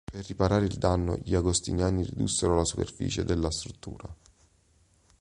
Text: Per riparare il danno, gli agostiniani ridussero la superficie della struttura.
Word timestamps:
Per 0.11 0.25
riparare 0.25 0.65
il 0.65 0.77
danno, 0.79 1.15
gli 1.19 1.35
agostiniani 1.35 2.03
ridussero 2.03 2.55
la 2.55 2.65
superficie 2.65 3.23
della 3.23 3.51
struttura. 3.51 4.11